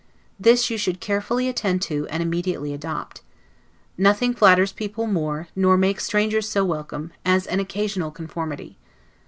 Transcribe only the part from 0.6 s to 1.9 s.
you should carefully attend